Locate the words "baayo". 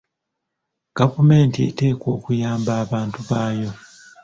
3.29-3.71